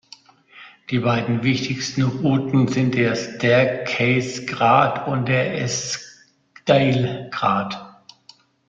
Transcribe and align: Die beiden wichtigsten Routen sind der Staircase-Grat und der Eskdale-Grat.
Die 0.89 0.97
beiden 0.97 1.43
wichtigsten 1.43 2.01
Routen 2.01 2.67
sind 2.67 2.95
der 2.95 3.15
Staircase-Grat 3.15 5.07
und 5.07 5.27
der 5.27 5.61
Eskdale-Grat. 5.61 8.01